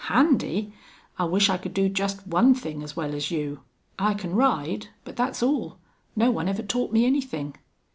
[0.05, 0.73] "Handy!...
[1.19, 3.59] I wish I could do just one thing as well as you.
[3.99, 5.77] I can ride, but that's all.
[6.15, 7.55] No one ever taught me anything."